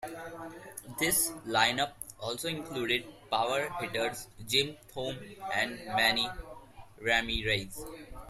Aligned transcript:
This 0.99 1.31
line-up 1.45 1.95
also 2.19 2.47
included 2.47 3.05
power 3.29 3.69
hitters 3.79 4.25
Jim 4.47 4.75
Thome 4.95 5.15
and 5.53 5.77
Manny 5.95 6.27
Ramirez. 6.99 7.79